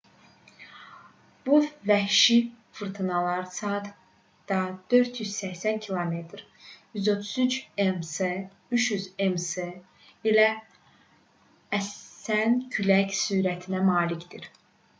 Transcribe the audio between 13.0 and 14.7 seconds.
sürətinə malikdir